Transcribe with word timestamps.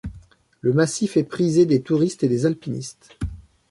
Le 0.61 0.73
massif 0.73 1.15
est 1.15 1.23
prisé 1.23 1.67
des 1.67 1.83
touristes 1.83 2.23
et 2.23 2.27
des 2.27 2.47
alpinistes. 2.47 3.15